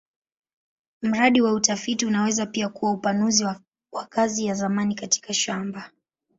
[1.01, 3.45] Mradi wa utafiti unaweza pia kuwa upanuzi
[3.91, 5.91] wa kazi ya zamani katika shamba.